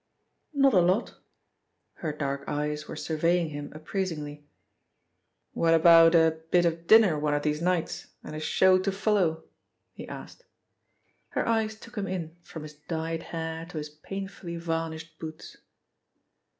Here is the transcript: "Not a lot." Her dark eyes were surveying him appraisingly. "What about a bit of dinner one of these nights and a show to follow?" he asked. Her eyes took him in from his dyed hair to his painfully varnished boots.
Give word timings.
"Not 0.55 0.73
a 0.73 0.81
lot." 0.81 1.13
Her 2.01 2.11
dark 2.11 2.45
eyes 2.47 2.87
were 2.87 2.95
surveying 2.95 3.49
him 3.49 3.71
appraisingly. 3.71 4.47
"What 5.53 5.75
about 5.75 6.15
a 6.15 6.39
bit 6.49 6.65
of 6.65 6.87
dinner 6.87 7.19
one 7.19 7.35
of 7.35 7.43
these 7.43 7.61
nights 7.61 8.07
and 8.23 8.35
a 8.35 8.39
show 8.39 8.79
to 8.79 8.91
follow?" 8.91 9.43
he 9.93 10.07
asked. 10.07 10.43
Her 11.29 11.47
eyes 11.47 11.79
took 11.79 11.99
him 11.99 12.07
in 12.07 12.35
from 12.41 12.63
his 12.63 12.73
dyed 12.73 13.21
hair 13.21 13.67
to 13.67 13.77
his 13.77 13.89
painfully 13.89 14.57
varnished 14.57 15.19
boots. 15.19 15.57